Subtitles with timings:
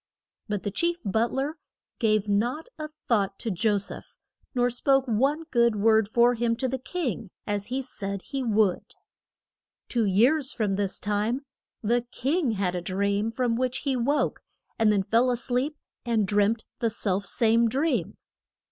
[0.47, 1.59] But the chief but ler
[1.99, 4.17] gave not a thought to Jo seph,
[4.55, 8.41] nor spoke one good word for him to the king, as he had said he
[8.41, 8.95] would.
[9.89, 11.45] Two years from this time
[11.83, 14.41] the king had a dream, from which he woke,
[14.79, 18.17] and then fell a sleep and dreamt the self same dream.